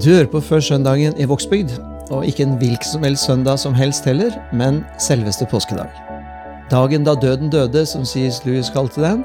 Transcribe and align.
Du 0.00 0.08
hører 0.08 0.30
på 0.32 0.40
Før 0.40 0.60
søndagen 0.64 1.12
i 1.20 1.26
Vågsbygd, 1.28 1.74
og 2.10 2.24
ikke 2.24 2.46
en 2.46 2.54
hvilken 2.56 2.88
som 2.88 3.02
helst 3.04 3.26
søndag 3.26 3.58
som 3.60 3.74
helst 3.76 4.06
heller, 4.08 4.32
men 4.52 4.78
selveste 4.98 5.44
påskedag. 5.50 5.90
Dagen 6.70 7.04
da 7.04 7.12
døden 7.20 7.50
døde, 7.52 7.82
som 7.86 8.06
C.S. 8.08 8.38
Lewis 8.46 8.70
kalte 8.72 9.02
den. 9.02 9.24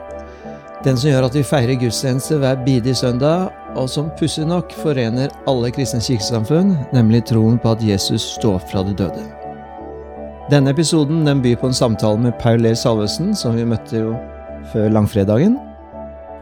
Den 0.84 0.98
som 0.98 1.10
gjør 1.10 1.30
at 1.30 1.38
vi 1.38 1.44
feirer 1.48 1.80
gudstjeneste 1.80 2.42
hver 2.42 2.60
bidige 2.66 2.96
søndag, 2.96 3.54
og 3.76 3.88
som 3.90 4.10
pussig 4.20 4.44
nok 4.50 4.74
forener 4.82 5.32
alle 5.48 5.72
kristne 5.72 6.02
kirkesamfunn, 6.04 6.76
nemlig 6.94 7.24
troen 7.30 7.56
på 7.56 7.72
at 7.72 7.86
Jesus 7.86 8.26
står 8.36 8.58
opp 8.60 8.68
fra 8.72 8.84
de 8.84 8.98
døde. 9.00 9.24
Denne 10.52 10.76
episoden 10.76 11.24
den 11.26 11.46
byr 11.46 11.56
på 11.62 11.72
en 11.72 11.78
samtale 11.78 12.20
med 12.20 12.36
Paul 12.42 12.60
Ler 12.60 12.76
Salvesen, 12.76 13.32
som 13.32 13.56
vi 13.56 13.64
møtte 13.64 14.04
jo 14.04 14.12
før 14.74 14.92
langfredagen. 14.92 15.56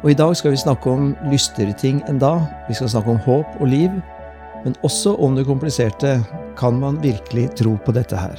Og 0.02 0.09
I 0.11 0.17
dag 0.17 0.34
skal 0.36 0.52
vi 0.52 0.63
snakke 0.66 0.89
om 0.89 1.13
lystigere 1.30 1.77
ting 1.77 2.02
enn 2.09 2.17
da. 2.20 2.34
Vi 2.67 2.73
skal 2.75 2.89
snakke 2.89 3.13
om 3.13 3.22
håp 3.23 3.61
og 3.61 3.70
liv, 3.72 3.94
men 4.63 4.76
også 4.84 5.16
om 5.20 5.35
det 5.38 5.48
kompliserte. 5.48 6.17
Kan 6.58 6.80
man 6.80 6.99
virkelig 7.02 7.49
tro 7.58 7.77
på 7.85 7.94
dette 7.95 8.17
her? 8.17 8.38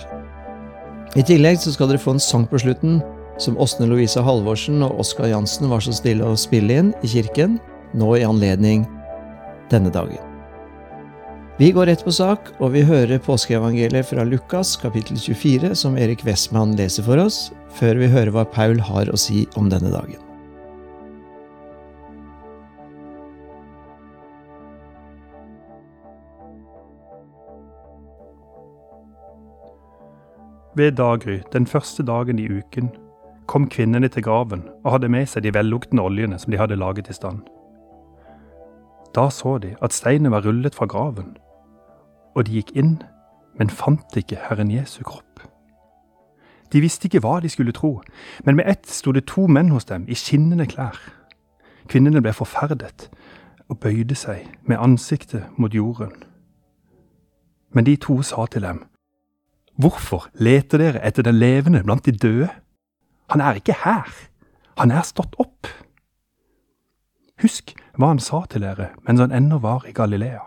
I 1.19 1.23
tillegg 1.27 1.61
så 1.63 1.73
skal 1.75 1.91
dere 1.91 2.03
få 2.03 2.15
en 2.15 2.23
sang 2.23 2.47
på 2.51 2.61
slutten 2.63 3.01
som 3.39 3.59
Åsne 3.59 3.89
Lovisa 3.91 4.23
Halvorsen 4.23 4.83
og 4.87 5.01
Oskar 5.03 5.31
Jansen 5.31 5.71
var 5.71 5.83
så 5.83 5.95
stille 5.95 6.27
å 6.27 6.39
spille 6.39 6.79
inn 6.79 6.93
i 7.03 7.11
kirken, 7.11 7.59
nå 7.95 8.15
i 8.19 8.27
anledning 8.27 8.87
denne 9.73 9.91
dagen. 9.95 10.23
Vi 11.59 11.71
går 11.71 11.87
rett 11.87 12.03
på 12.03 12.11
sak, 12.11 12.49
og 12.59 12.73
vi 12.75 12.83
hører 12.83 13.23
påskeevangeliet 13.23 14.09
fra 14.11 14.25
Lukas 14.27 14.75
kapittel 14.81 15.21
24, 15.23 15.71
som 15.79 15.99
Erik 15.99 16.25
Westman 16.27 16.75
leser 16.79 17.07
for 17.07 17.23
oss, 17.23 17.53
før 17.79 18.03
vi 18.03 18.11
hører 18.11 18.35
hva 18.35 18.47
Paul 18.47 18.83
har 18.83 19.11
å 19.11 19.19
si 19.19 19.45
om 19.55 19.71
denne 19.71 19.95
dagen. 19.95 20.24
Ved 30.77 30.93
daggry 30.93 31.39
den 31.53 31.67
første 31.67 32.03
dagen 32.03 32.39
i 32.39 32.49
uken 32.49 32.91
kom 33.47 33.69
kvinnene 33.69 34.09
til 34.09 34.23
graven 34.23 34.63
og 34.85 34.91
hadde 34.93 35.09
med 35.09 35.27
seg 35.31 35.45
de 35.45 35.55
velluktende 35.55 36.03
oljene 36.03 36.39
som 36.39 36.51
de 36.51 36.59
hadde 36.59 36.77
laget 36.77 37.09
i 37.09 37.15
stand. 37.15 37.45
Da 39.15 39.29
så 39.31 39.59
de 39.59 39.77
at 39.83 39.93
steinen 39.93 40.33
var 40.35 40.43
rullet 40.47 40.75
fra 40.75 40.87
graven, 40.87 41.37
og 42.35 42.47
de 42.47 42.57
gikk 42.59 42.73
inn, 42.75 42.97
men 43.59 43.71
fant 43.71 44.17
ikke 44.17 44.41
Herren 44.49 44.71
Jesu 44.71 45.05
kropp. 45.07 45.45
De 46.73 46.81
visste 46.83 47.07
ikke 47.07 47.21
hva 47.23 47.39
de 47.41 47.49
skulle 47.49 47.73
tro, 47.73 48.01
men 48.45 48.57
med 48.57 48.67
ett 48.67 48.91
sto 48.91 49.13
det 49.13 49.29
to 49.31 49.47
menn 49.47 49.71
hos 49.71 49.87
dem 49.87 50.09
i 50.09 50.19
skinnende 50.19 50.67
klær. 50.67 50.99
Kvinnene 51.87 52.23
ble 52.23 52.33
forferdet 52.35 53.11
og 53.69 53.79
bøyde 53.79 54.17
seg 54.19 54.49
med 54.67 54.81
ansiktet 54.83 55.47
mot 55.57 55.75
jorden. 55.75 56.17
Men 57.71 57.87
de 57.87 57.95
to 57.97 58.23
sa 58.23 58.47
til 58.51 58.63
dem, 58.63 58.83
Hvorfor 59.75 60.29
leter 60.35 60.79
dere 60.79 61.03
etter 61.03 61.23
den 61.27 61.35
levende 61.35 61.83
blant 61.83 62.07
de 62.07 62.13
døde? 62.13 62.49
Han 63.31 63.41
er 63.41 63.59
ikke 63.59 63.75
her, 63.85 64.11
han 64.79 64.91
er 64.91 65.03
stått 65.03 65.35
opp. 65.39 65.67
Husk 67.43 67.75
hva 67.99 68.13
han 68.13 68.23
sa 68.23 68.45
til 68.51 68.63
dere 68.63 68.93
mens 69.03 69.21
han 69.21 69.35
ennå 69.35 69.59
var 69.65 69.87
i 69.89 69.93
Galilea. 69.93 70.45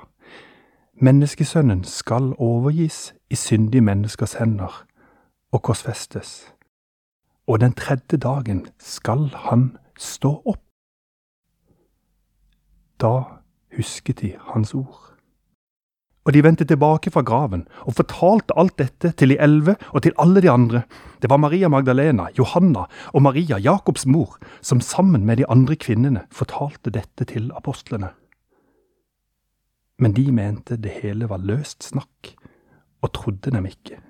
Menneskesønnen 1.03 1.83
skal 1.83 2.31
overgis 2.41 3.13
i 3.29 3.35
syndige 3.35 3.83
menneskers 3.83 4.33
hender 4.39 4.85
og 5.51 5.61
korsfestes, 5.61 6.53
og 7.47 7.59
den 7.61 7.73
tredje 7.73 8.17
dagen 8.17 8.65
skal 8.79 9.27
han 9.35 9.77
stå 9.99 10.31
opp. 10.45 10.63
Da 12.97 13.13
husket 13.75 14.21
de 14.21 14.33
hans 14.53 14.73
ord. 14.73 15.06
Og 16.27 16.33
de 16.35 16.43
vendte 16.43 16.65
tilbake 16.67 17.11
fra 17.11 17.23
graven 17.23 17.63
og 17.87 17.95
fortalte 17.95 18.55
alt 18.59 18.75
dette 18.81 19.13
til 19.15 19.31
de 19.31 19.37
elleve 19.39 19.77
og 19.93 20.03
til 20.03 20.15
alle 20.19 20.43
de 20.43 20.51
andre. 20.51 20.81
Det 21.23 21.29
var 21.31 21.39
Maria 21.39 21.69
Magdalena, 21.71 22.27
Johanna 22.37 22.83
og 23.13 23.21
Maria, 23.21 23.57
Jakobs 23.57 24.05
mor, 24.05 24.35
som 24.61 24.81
sammen 24.81 25.25
med 25.25 25.37
de 25.37 25.47
andre 25.47 25.75
kvinnene 25.79 26.25
fortalte 26.31 26.91
dette 26.91 27.29
til 27.31 27.47
apostlene. 27.55 28.11
Men 29.99 30.13
de 30.13 30.27
mente 30.31 30.75
det 30.75 30.99
hele 31.01 31.29
var 31.29 31.39
løst 31.39 31.87
snakk, 31.87 32.35
og 33.01 33.13
trodde 33.13 33.51
dem 33.51 33.65
ikke. 33.65 34.01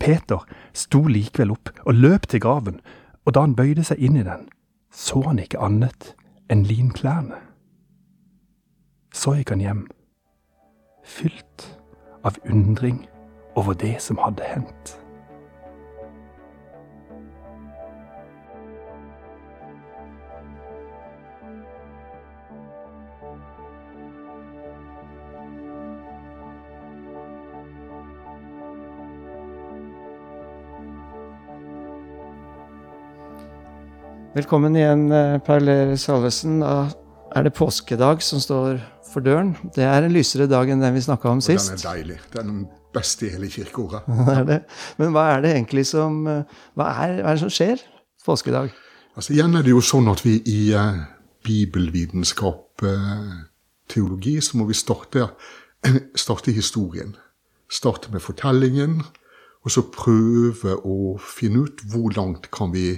Peter 0.00 0.48
sto 0.72 1.04
likevel 1.06 1.52
opp 1.52 1.70
og 1.84 1.94
løp 1.94 2.26
til 2.26 2.40
graven, 2.40 2.80
og 3.26 3.34
da 3.34 3.44
han 3.44 3.54
bøyde 3.54 3.84
seg 3.84 4.00
inn 4.00 4.16
i 4.16 4.26
den, 4.26 4.48
så 4.90 5.20
han 5.28 5.38
ikke 5.38 5.60
annet 5.60 6.14
enn 6.50 6.64
linklærne. 6.66 7.36
Så 9.12 9.36
gikk 9.36 9.52
han 9.52 9.60
hjem 9.60 9.82
fylt 11.12 11.78
av 12.22 12.36
undring 12.44 13.08
over 13.54 13.74
det 13.74 14.00
som 14.02 14.18
hadde 14.18 14.42
hendt. 14.48 14.98
Velkommen 34.32 34.76
igjen, 34.76 35.12
eh, 35.12 35.38
Paul 35.38 35.98
Salvesen. 35.98 36.62
Er 37.36 37.46
det 37.46 37.54
påskedag 37.56 38.22
som 38.22 38.40
står 38.40 38.80
for 39.12 39.24
døren. 39.24 39.56
Det 39.76 39.84
er 39.84 40.04
en 40.04 40.14
lysere 40.14 40.48
dag 40.50 40.70
enn 40.72 40.82
den 40.82 40.94
vi 40.96 41.04
snakka 41.04 41.30
om 41.32 41.40
sist. 41.44 41.72
Og 41.72 41.78
den 41.78 41.84
er 41.84 41.96
deilig. 41.96 42.18
Det 42.32 42.40
er 42.40 42.46
den 42.48 42.62
beste 42.92 43.26
i 43.28 43.32
hele 43.34 43.48
kirkeåret. 43.52 44.08
Men 45.00 45.14
hva 45.14 45.26
er 45.34 45.44
det 45.44 45.54
egentlig 45.56 45.86
som 45.88 46.22
hva 46.26 46.88
er, 46.88 47.18
hva 47.20 47.32
er, 47.32 47.36
det 47.36 47.42
som 47.44 47.52
skjer 47.52 47.82
påskedag? 48.26 48.72
Altså 49.16 49.34
Igjen 49.34 49.58
er 49.58 49.66
det 49.66 49.74
jo 49.74 49.82
sånn 49.84 50.08
at 50.12 50.22
vi 50.24 50.38
i 50.48 50.60
eh, 50.76 51.02
bibelvitenskap, 51.44 52.84
eh, 52.88 53.32
teologi, 53.92 54.38
så 54.40 54.56
må 54.60 54.68
vi 54.70 54.76
starte, 54.78 55.28
starte 56.16 56.54
historien. 56.56 57.16
Starte 57.72 58.12
med 58.12 58.24
fortellingen, 58.24 59.02
og 59.62 59.72
så 59.72 59.84
prøve 59.92 60.78
å 60.88 61.16
finne 61.20 61.66
ut 61.66 61.84
hvor 61.92 62.12
langt 62.16 62.48
kan 62.54 62.72
vi 62.72 62.94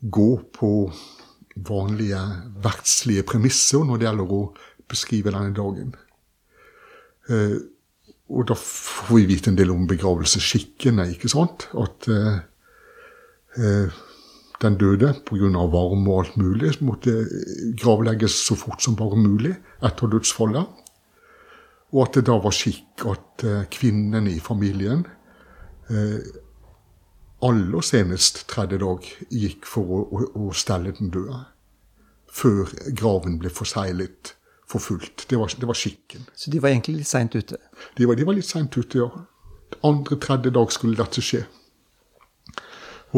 gå 0.00 0.30
på 0.56 0.70
vanlige 1.68 2.20
verdslige 2.64 3.24
premisser 3.28 3.84
når 3.86 4.00
det 4.00 4.08
gjelder 4.08 4.34
å 4.36 4.40
beskrive 4.90 5.34
denne 5.34 5.54
dagen. 5.56 5.94
Eh, 7.30 7.56
og 8.30 8.46
da 8.46 8.54
får 8.58 9.16
vi 9.16 9.26
vite 9.30 9.50
en 9.50 9.58
del 9.58 9.72
om 9.74 9.88
begravelsesskikkene, 9.90 11.08
ikke 11.16 11.30
sant? 11.32 11.68
At 11.74 12.08
eh, 12.10 12.38
eh 13.58 14.06
den 14.60 14.76
døde 14.76 15.14
pga. 15.24 15.48
varme 15.72 16.10
og 16.10 16.18
alt 16.20 16.36
mulig 16.36 16.74
måtte 16.84 17.12
gravlegges 17.80 18.34
så 18.46 18.54
fort 18.54 18.82
som 18.82 18.96
bare 18.96 19.16
mulig 19.16 19.54
etter 19.82 20.06
dødsfallet. 20.06 20.66
Og 21.92 22.02
at 22.04 22.14
det 22.14 22.26
da 22.28 22.36
var 22.38 22.52
skikk 22.54 23.06
at 23.08 23.44
eh, 23.44 23.64
kvinnene 23.72 24.30
i 24.30 24.38
familien 24.38 25.06
eh, 25.90 26.20
aller 27.42 27.80
senest 27.80 28.44
tredje 28.48 28.78
dag 28.78 29.06
gikk 29.30 29.66
for 29.66 29.82
å, 29.96 30.02
å, 30.12 30.28
å 30.44 30.52
stelle 30.52 30.92
den 30.92 31.10
døde. 31.10 31.40
Før 32.30 32.70
graven 32.96 33.38
ble 33.40 33.50
forseglet 33.50 34.34
for 34.70 34.78
fullt. 34.78 35.26
Det 35.30 35.38
var, 35.38 35.50
det 35.60 35.66
var, 35.66 35.74
skikken. 35.74 36.28
Så 36.34 36.50
de 36.50 36.62
var 36.62 36.70
egentlig 36.70 37.00
litt 37.00 37.10
seint 37.10 37.34
ute? 37.34 37.58
De 37.98 38.06
var, 38.06 38.18
de 38.18 38.26
var 38.26 38.38
litt 38.38 38.46
seint 38.46 38.76
ute, 38.76 39.02
ja. 39.02 39.08
Andre-tredje 39.86 40.52
dag 40.54 40.72
skulle 40.74 40.98
dette 40.98 41.22
skje. 41.22 41.44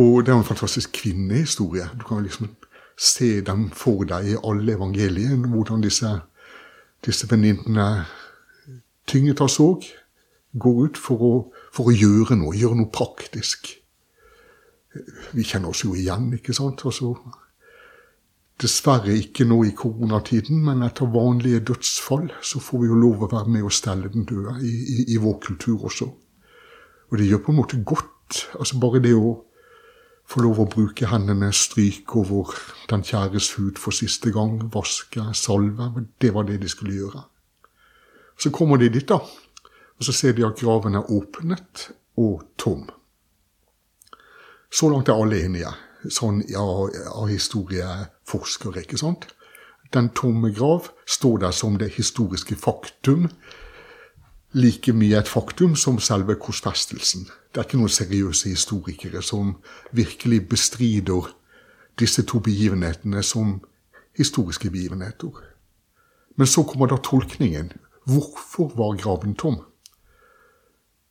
Og 0.00 0.24
det 0.24 0.32
er 0.32 0.38
en 0.38 0.48
fantastisk 0.48 0.94
kvinnehistorie. 0.96 1.90
Du 2.00 2.04
kan 2.08 2.24
liksom 2.24 2.54
se 2.96 3.40
dem 3.44 3.68
for 3.76 4.06
deg 4.08 4.32
i 4.32 4.38
alle 4.40 4.76
evangeliene, 4.76 5.48
hvordan 5.52 5.84
disse, 5.84 6.08
disse 7.04 7.28
venninnene 7.28 8.06
tynget 9.08 9.42
av 9.44 9.50
sorg 9.52 9.88
går 10.52 10.80
ut 10.86 11.00
for 11.00 11.24
å, 11.24 11.32
for 11.72 11.88
å, 11.88 11.96
gjøre 11.96 12.36
noe, 12.40 12.56
gjøre 12.56 12.78
noe 12.80 12.92
praktisk. 12.92 13.72
Vi 15.32 15.44
kjenner 15.44 15.72
oss 15.72 15.84
jo 15.84 15.94
igjen, 15.96 16.30
ikke 16.36 16.54
sant? 16.56 16.84
Altså, 16.88 17.14
Dessverre 18.62 19.14
ikke 19.18 19.42
nå 19.48 19.56
i 19.66 19.72
koronatiden, 19.74 20.60
men 20.62 20.84
etter 20.86 21.08
vanlige 21.10 21.64
dødsfall 21.72 22.28
så 22.46 22.60
får 22.62 22.82
vi 22.82 22.90
jo 22.92 22.98
lov 23.00 23.24
å 23.24 23.30
være 23.32 23.50
med 23.50 23.66
og 23.66 23.74
stelle 23.74 24.10
den 24.12 24.26
døde 24.28 24.54
i, 24.62 24.70
i, 24.70 24.98
i 25.16 25.18
vår 25.18 25.40
kultur 25.42 25.88
også. 25.88 26.06
Og 27.10 27.18
det 27.18 27.26
gjør 27.26 27.42
på 27.42 27.52
en 27.52 27.58
måte 27.58 27.80
godt. 27.82 28.44
altså 28.54 28.78
Bare 28.78 29.02
det 29.02 29.16
å 29.18 29.34
få 30.30 30.44
lov 30.46 30.62
å 30.62 30.68
bruke 30.70 31.10
hendene, 31.10 31.50
stryke 31.52 32.22
over 32.22 32.54
den 32.90 33.02
kjæres 33.02 33.50
hud 33.58 33.82
for 33.82 33.94
siste 33.96 34.30
gang, 34.32 34.60
vaske, 34.72 35.26
salve. 35.34 35.90
Det 36.22 36.30
var 36.34 36.46
det 36.46 36.60
de 36.62 36.70
skulle 36.70 36.94
gjøre. 36.96 37.26
Så 38.38 38.54
kommer 38.54 38.78
de 38.78 38.92
dit, 38.94 39.08
da. 39.08 39.18
Og 39.98 40.06
så 40.06 40.14
ser 40.14 40.38
de 40.38 40.46
at 40.46 40.58
graven 40.58 40.96
er 40.98 41.10
åpnet 41.10 41.88
og 42.18 42.46
tom. 42.58 42.86
Så 44.72 44.88
langt 44.88 45.10
er 45.10 45.18
alle 45.18 45.42
enige 45.44 45.74
sånn 46.10 46.40
av, 46.58 46.88
av 47.12 47.28
historieforskere. 48.32 48.80
ikke 48.80 48.98
sant? 48.98 49.26
den 49.92 50.08
tomme 50.08 50.52
grav 50.54 50.88
står 51.06 51.38
der 51.38 51.50
som 51.50 51.76
det 51.78 51.92
historiske 51.96 52.56
faktum. 52.56 53.28
Like 54.52 54.92
mye 54.92 55.18
et 55.18 55.28
faktum 55.28 55.76
som 55.76 55.98
selve 55.98 56.34
korsfestelsen. 56.34 57.26
Det 57.52 57.60
er 57.60 57.64
ikke 57.66 57.76
noen 57.76 57.92
seriøse 57.92 58.48
historikere 58.48 59.22
som 59.22 59.56
virkelig 59.92 60.48
bestrider 60.48 61.28
disse 61.98 62.22
to 62.22 62.38
begivenhetene 62.38 63.22
som 63.22 63.60
historiske 64.16 64.70
begivenheter. 64.70 65.30
Men 66.36 66.46
så 66.46 66.62
kommer 66.62 66.86
da 66.86 66.96
tolkningen. 66.96 67.72
Hvorfor 68.06 68.72
var 68.76 68.96
graven 68.96 69.34
tom? 69.34 69.60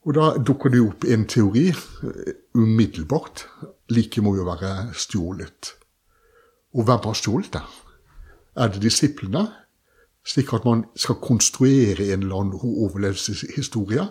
Og 0.05 0.13
da 0.17 0.37
dukker 0.37 0.69
det 0.69 0.81
opp 0.81 1.05
en 1.05 1.27
teori 1.27 1.69
eh, 1.69 2.33
umiddelbart. 2.53 3.45
Like 3.89 4.21
må 4.21 4.35
jo 4.35 4.43
være 4.49 4.93
stjålet. 4.93 5.80
Og 6.73 6.85
hvem 6.87 7.03
har 7.03 7.17
stjålet 7.17 7.53
det? 7.53 7.63
Er 8.55 8.71
det 8.71 8.81
disiplene? 8.83 9.47
Slik 10.27 10.53
at 10.53 10.65
man 10.65 10.85
skal 10.95 11.17
konstruere 11.23 12.13
en 12.13 12.23
eller 12.23 12.35
annen 12.35 12.59
overlevelseshistorie? 12.61 14.07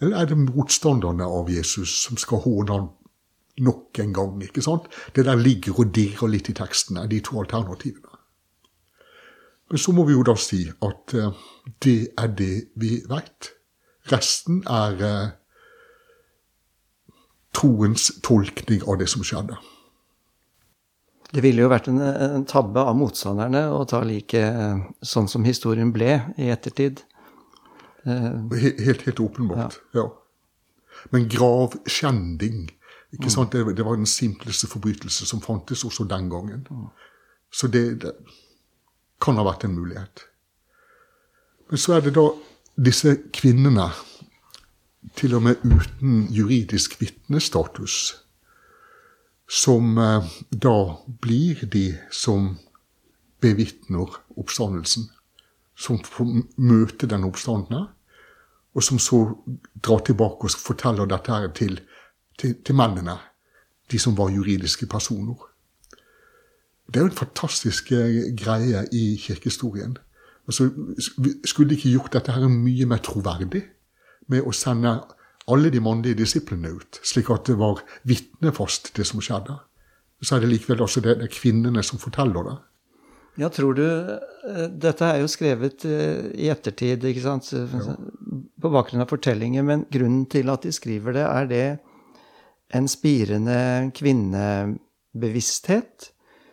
Eller 0.00 0.16
er 0.16 0.30
det 0.30 0.38
motstanderne 0.38 1.24
av 1.24 1.50
Jesus 1.50 1.92
som 2.04 2.16
skal 2.16 2.42
håne 2.44 2.72
ham 2.72 2.88
nok 3.60 3.98
en 3.98 4.14
gang? 4.14 4.42
ikke 4.42 4.62
sant? 4.62 4.88
Det 5.16 5.24
der 5.24 5.36
ligger 5.36 5.80
og 5.80 5.94
dirrer 5.94 6.28
litt 6.28 6.48
i 6.48 6.56
tekstene, 6.56 7.08
de 7.08 7.20
to 7.20 7.40
alternativene. 7.40 8.16
Men 9.70 9.78
så 9.78 9.92
må 9.92 10.04
vi 10.04 10.16
jo 10.16 10.22
da 10.26 10.34
si 10.34 10.64
at 10.66 11.14
uh, 11.14 11.34
det 11.82 12.10
er 12.18 12.32
det 12.34 12.54
vi 12.76 13.02
veit. 13.08 13.52
Resten 14.10 14.64
er 14.66 14.96
uh, 14.98 15.28
troens 17.54 18.10
tolkning 18.24 18.82
av 18.88 18.98
det 18.98 19.08
som 19.08 19.22
skjedde. 19.26 19.58
Det 21.30 21.44
ville 21.44 21.62
jo 21.62 21.70
vært 21.70 21.86
en, 21.92 22.00
en 22.00 22.46
tabbe 22.48 22.82
av 22.82 22.96
motstanderne 22.98 23.68
å 23.70 23.84
ta 23.88 24.02
like 24.06 24.40
sånn 25.06 25.28
som 25.30 25.46
historien 25.46 25.92
ble 25.94 26.16
i 26.40 26.50
ettertid. 26.50 27.04
Helt, 28.04 28.80
helt, 28.80 29.06
helt 29.06 29.22
åpenbart, 29.22 29.78
ja. 29.94 30.02
ja. 30.02 30.08
Men 31.14 31.28
gravskjending 31.30 32.66
ikke 33.10 33.26
mm. 33.26 33.34
sant? 33.34 33.52
Det, 33.52 33.76
det, 33.76 33.84
var 33.86 33.98
den 33.98 34.06
simpleste 34.06 34.68
forbrytelse 34.70 35.26
som 35.26 35.42
fantes 35.42 35.84
også 35.84 36.06
den 36.10 36.30
gangen. 36.30 36.66
Mm. 36.70 36.86
Så 37.52 37.66
det, 37.66 37.84
det, 38.02 38.14
kan 39.20 39.36
ha 39.36 39.44
vært 39.44 39.66
en 39.66 39.74
mulighet. 39.76 40.22
Men 41.68 41.80
så 41.80 41.98
er 41.98 42.06
det 42.06 42.14
da 42.16 42.30
disse 42.80 43.18
kvinnene, 43.36 43.90
til 45.16 45.34
og 45.36 45.42
med 45.44 45.60
uten 45.64 46.26
juridisk 46.32 46.98
vitnestatus, 47.00 48.14
som 49.50 49.98
eh, 49.98 50.26
da 50.50 50.96
blir 51.20 51.66
de 51.66 51.98
som 52.10 52.52
bevitner 53.42 54.20
oppstandelsen. 54.38 55.08
Som 55.74 55.98
møter 56.56 57.08
den 57.08 57.24
oppstandende, 57.24 57.86
og 58.76 58.84
som 58.84 58.98
så 59.00 59.22
drar 59.82 60.04
tilbake 60.04 60.46
og 60.46 60.58
forteller 60.60 61.08
dette 61.08 61.32
her 61.32 61.48
til, 61.56 61.80
til, 62.38 62.54
til 62.62 62.76
mennene. 62.76 63.16
De 63.90 63.98
som 63.98 64.14
var 64.18 64.30
juridiske 64.30 64.86
personer. 64.86 65.48
Det 66.86 67.00
er 67.00 67.06
jo 67.06 67.10
en 67.10 67.22
fantastisk 67.22 67.90
eh, 67.92 68.30
greie 68.36 68.84
i 68.92 69.16
kirkehistorien. 69.18 69.96
Altså, 70.46 70.70
skulle 71.44 71.70
de 71.70 71.76
ikke 71.78 71.94
gjort 71.96 72.12
dette 72.12 72.32
her 72.34 72.46
mye 72.50 72.86
mer 72.86 73.02
troverdig 73.02 73.64
med 74.30 74.46
å 74.46 74.54
sende 74.54 74.94
alle 75.52 75.70
de 75.72 75.80
mannlige 75.82 76.18
disiplene 76.22 76.68
ut, 76.78 76.92
slik 77.06 77.28
at 77.32 77.46
det 77.50 77.56
var 77.60 77.76
vitnefast, 78.08 78.92
det 78.96 79.04
som 79.08 79.20
skjedde. 79.24 79.54
Så 80.20 80.36
er 80.36 80.40
det 80.44 80.52
likevel 80.52 80.82
også 80.84 81.00
det, 81.04 81.14
det 81.20 81.26
er 81.28 81.32
kvinnene 81.32 81.82
som 81.86 81.98
forteller 82.00 82.42
det. 82.48 82.56
Ja, 83.40 83.48
tror 83.48 83.74
du 83.78 83.86
eh, 83.86 84.68
Dette 84.82 85.04
er 85.06 85.18
jo 85.22 85.28
skrevet 85.30 85.84
eh, 85.88 86.20
i 86.34 86.50
ettertid, 86.52 87.04
ikke 87.08 87.22
sant? 87.24 87.44
Ja. 87.54 87.94
På 88.60 88.68
bakgrunn 88.74 89.04
av 89.04 89.12
fortellinger. 89.12 89.62
Men 89.66 89.78
grunnen 89.92 90.26
til 90.30 90.46
at 90.52 90.62
de 90.66 90.72
skriver 90.76 91.10
det, 91.16 91.24
er 91.24 91.44
det 91.50 91.68
en 92.76 92.88
spirende 92.90 93.58
kvinnebevissthet 93.96 95.96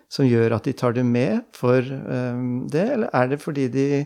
som 0.10 0.26
gjør 0.26 0.52
at 0.56 0.64
de 0.70 0.74
tar 0.80 0.94
det 0.96 1.06
med 1.06 1.42
for 1.54 1.82
det, 1.84 2.86
eller 2.94 3.10
er 3.12 3.28
det 3.28 3.42
fordi 3.44 3.68
de 3.70 4.06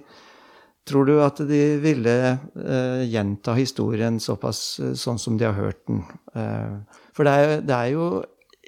Tror 0.92 1.08
du 1.08 1.14
at 1.24 1.40
de 1.48 1.62
ville 1.82 2.16
uh, 2.36 3.02
gjenta 3.08 3.56
historien 3.56 4.20
såpass 4.20 4.62
uh, 4.84 4.92
sånn 4.98 5.20
som 5.22 5.38
de 5.40 5.48
har 5.48 5.56
hørt 5.56 5.80
den? 5.88 6.04
Uh, 6.36 6.82
for 7.16 7.28
det 7.28 7.34
er, 7.34 7.54
det 7.64 7.78
er, 7.78 7.94
jo 7.96 8.10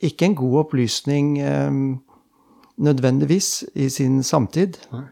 ikke 0.03 0.27
en 0.27 0.35
god 0.35 0.55
opplysning 0.65 1.27
nødvendigvis 2.83 3.63
i 3.79 3.85
sin 3.93 4.17
samtid. 4.23 4.81
Nei. 4.91 5.05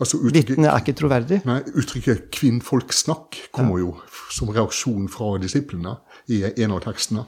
Altså, 0.00 0.18
Vitnet 0.24 0.66
er 0.66 0.78
ikke 0.80 0.94
troverdig. 0.98 1.42
Nei, 1.46 1.58
Uttrykket 1.78 2.30
'kvinnfolksnakk' 2.32 3.42
kommer 3.52 3.76
ja. 3.78 3.84
jo 3.84 3.92
som 4.32 4.48
reaksjon 4.48 5.10
fra 5.12 5.36
disiplene 5.42 5.98
i 6.32 6.40
en 6.48 6.72
av 6.72 6.80
tekstene. 6.86 7.26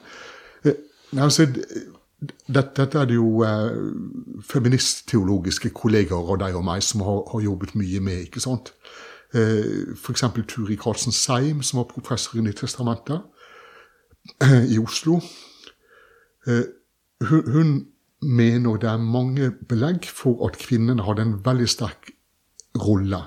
Altså, 1.21 1.47
dette, 2.49 2.71
dette, 2.77 2.99
er 2.99 3.09
det 3.09 3.17
jo 3.19 3.43
eh, 3.45 3.79
feministteologiske 4.49 5.73
kollegaer 5.77 6.33
av 6.35 6.41
deg 6.43 6.57
og 6.59 6.65
meg 6.67 6.85
som 6.85 7.05
har, 7.07 7.23
har 7.33 7.45
jobbet 7.45 7.75
mye 7.79 8.01
med. 8.05 8.27
ikke 8.29 8.43
sant? 8.43 8.73
Eh, 9.35 9.95
F.eks. 9.95 10.25
Turi 10.47 10.77
Karlsen 10.77 11.13
Seim, 11.13 11.63
som 11.63 11.79
var 11.79 11.89
professor 11.91 12.39
i 12.39 12.43
Nyttestamentet 12.43 13.21
eh, 14.41 14.65
i 14.71 14.79
Oslo. 14.79 15.21
Eh, 16.47 16.71
hun, 17.29 17.91
mener 18.25 18.79
det 18.81 18.89
er 18.89 18.97
mange 18.97 19.51
belegg 19.69 20.07
for 20.09 20.47
at 20.47 20.55
kvinnene 20.57 21.05
hadde 21.05 21.27
en 21.27 21.35
veldig 21.45 21.67
sterk 21.69 22.07
rolle 22.81 23.19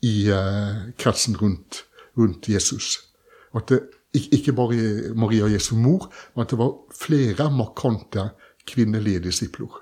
i 0.00 0.30
kretsen 0.96 1.36
rundt, 1.36 1.82
rundt 2.16 2.48
Jesus. 2.48 3.02
At 3.52 3.68
det 3.68 3.82
ikke 4.14 4.54
bare 4.56 5.12
Maria 5.12 5.50
Jesu 5.52 5.74
mor, 5.76 6.08
men 6.32 6.46
at 6.46 6.54
det 6.54 6.58
var 6.62 6.72
flere 6.96 7.50
markante 7.52 8.30
kvinnelige 8.64 9.26
disipler. 9.28 9.76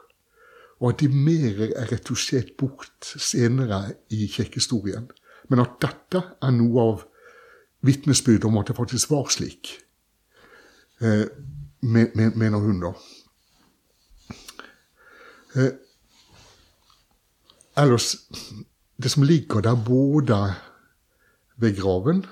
Og 0.81 0.91
at 0.91 1.01
de 1.05 1.09
mer 1.09 1.63
er 1.69 1.93
retusjert 1.93 2.57
bort 2.59 3.15
senere 3.15 3.95
i 4.11 4.27
kirkehistorien. 4.27 5.07
Men 5.49 5.65
at 5.65 5.79
dette 5.83 6.23
er 6.43 6.55
noe 6.55 6.85
av 6.85 7.05
vitnesbyrdet 7.87 8.49
om 8.49 8.59
at 8.61 8.71
det 8.71 8.77
faktisk 8.77 9.11
var 9.11 9.29
slik, 9.33 9.71
eh, 11.01 11.27
mener 11.81 12.59
hun 12.59 12.81
da. 12.83 12.93
Eh, 15.57 15.73
ellers, 17.77 18.17
det 19.03 19.11
som 19.11 19.23
ligger 19.23 19.61
der 19.61 19.75
både 19.75 20.55
ved 21.57 21.77
graven 21.77 22.27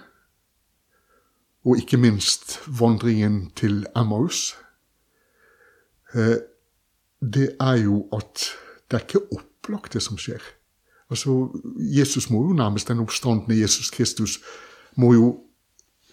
og 1.64 1.78
ikke 1.78 1.96
minst 1.96 2.60
vandringen 2.66 3.50
til 3.56 3.86
Emmaus, 3.96 4.54
eh, 6.14 6.38
det 7.20 7.56
er 7.60 7.76
jo 7.82 8.08
at 8.12 8.50
det 8.90 8.96
er 8.96 9.06
ikke 9.06 9.26
opplagt, 9.32 9.92
det 9.92 10.02
som 10.02 10.18
skjer. 10.18 10.42
Altså, 11.10 11.48
Jesus 11.78 12.30
må 12.30 12.42
jo 12.42 12.52
nærmest 12.52 12.88
den 12.88 13.00
oppstandende 13.00 13.60
Jesus 13.60 13.90
Kristus 13.90 14.40
må 14.96 15.12
jo 15.14 15.28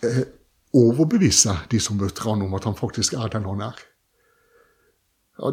eh, 0.04 0.26
overbevise 0.74 1.56
de 1.72 1.80
som 1.80 1.98
møter 1.98 2.30
han 2.30 2.42
om 2.42 2.54
at 2.54 2.64
han 2.64 2.76
faktisk 2.76 3.14
er 3.14 3.28
den 3.34 3.46
han 3.46 3.62
er. 3.62 3.80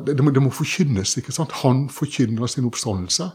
Det, 0.06 0.16
det, 0.16 0.24
må, 0.24 0.30
det, 0.30 0.42
må, 0.42 0.50
forkynnes. 0.50 1.16
ikke 1.16 1.32
sant? 1.32 1.52
Han 1.64 1.88
forkynner 1.88 2.46
sin 2.46 2.68
oppstandelse. 2.68 3.30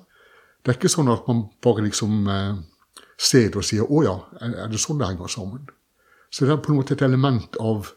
Det 0.61 0.71
er 0.71 0.77
ikke 0.77 0.93
sånn 0.93 1.09
at 1.09 1.25
man 1.27 1.47
bare 1.61 1.87
liksom 1.87 2.29
eh, 2.29 2.55
ser 3.17 3.49
det 3.49 3.61
og 3.61 3.65
sier 3.65 3.85
'Å 3.85 4.03
ja, 4.03 4.15
er 4.41 4.69
det 4.69 4.81
sånn 4.81 4.99
det 4.99 5.07
henger 5.07 5.27
sammen?' 5.27 5.69
Så 6.29 6.45
det 6.45 6.51
er 6.51 6.61
på 6.61 6.71
en 6.71 6.77
måte 6.77 6.93
et 6.93 7.01
element 7.01 7.55
av 7.59 7.93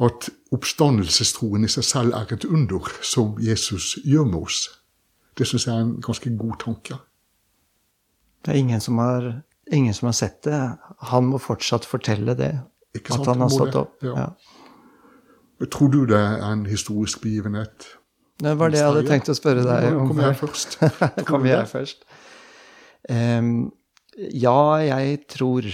at 0.00 0.28
oppstandelsestroen 0.52 1.64
i 1.64 1.68
seg 1.68 1.84
selv 1.84 2.14
er 2.14 2.32
et 2.32 2.44
under 2.44 2.88
som 3.02 3.36
Jesus 3.40 3.98
gjør 4.04 4.24
med 4.24 4.48
oss. 4.48 4.68
Det 5.38 5.46
syns 5.46 5.66
jeg 5.66 5.74
er 5.76 5.84
en 5.84 6.00
ganske 6.00 6.32
god 6.36 6.58
tanke. 6.60 6.98
Det 8.46 8.54
er 8.54 8.60
ingen 8.62 8.82
som 8.82 9.00
har, 9.02 9.28
ingen 9.74 9.94
som 9.94 10.08
har 10.10 10.16
sett 10.16 10.40
det. 10.46 10.60
Han 11.10 11.28
må 11.32 11.40
fortsatt 11.42 11.86
fortelle 11.88 12.36
det. 12.38 12.52
Ikke 12.94 13.12
sant? 13.12 13.26
At 13.26 13.34
han 13.34 13.44
har 13.44 13.52
stått 13.52 13.78
opp. 13.82 13.96
Ja. 14.06 14.14
Ja. 14.22 15.68
Tror 15.72 15.90
du 15.90 16.02
det 16.06 16.18
er 16.20 16.42
en 16.46 16.66
historisk 16.68 17.24
begivenhet? 17.24 17.88
Det 18.38 18.52
var 18.60 18.70
det 18.70 18.82
jeg 18.82 18.90
hadde 18.92 19.06
tenkt 19.08 19.30
å 19.32 19.36
spørre 19.36 19.64
deg 19.64 19.88
om. 19.90 20.10
Kommer 20.12 20.30
jeg 20.30 20.40
først? 20.42 20.78
Kommer 21.28 21.50
jeg 21.50 21.70
først? 21.72 22.04
Um, 23.08 23.54
ja, 24.16 24.60
jeg 24.84 25.22
tror 25.30 25.66